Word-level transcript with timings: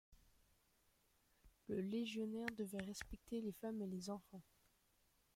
Le 1.67 1.79
légionnaire 1.79 2.49
devait 2.57 2.81
respecter 2.81 3.39
les 3.39 3.51
femmes 3.51 3.83
et 3.83 3.87
les 3.87 4.09
enfants. 4.09 4.41